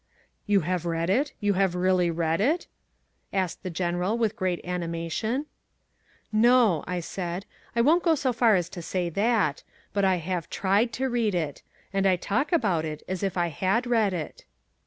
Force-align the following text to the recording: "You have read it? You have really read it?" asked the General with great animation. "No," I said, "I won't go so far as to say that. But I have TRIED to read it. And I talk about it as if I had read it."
"You 0.47 0.61
have 0.61 0.83
read 0.87 1.11
it? 1.11 1.31
You 1.39 1.53
have 1.53 1.75
really 1.75 2.09
read 2.09 2.41
it?" 2.41 2.65
asked 3.31 3.61
the 3.61 3.69
General 3.69 4.17
with 4.17 4.35
great 4.35 4.59
animation. 4.65 5.45
"No," 6.31 6.83
I 6.87 7.01
said, 7.01 7.45
"I 7.75 7.81
won't 7.81 8.01
go 8.01 8.15
so 8.15 8.33
far 8.33 8.55
as 8.55 8.67
to 8.69 8.81
say 8.81 9.09
that. 9.11 9.61
But 9.93 10.03
I 10.03 10.15
have 10.15 10.49
TRIED 10.49 10.91
to 10.93 11.05
read 11.07 11.35
it. 11.35 11.61
And 11.93 12.07
I 12.07 12.15
talk 12.15 12.51
about 12.51 12.83
it 12.83 13.03
as 13.07 13.21
if 13.21 13.37
I 13.37 13.49
had 13.49 13.85
read 13.85 14.11
it." 14.11 14.45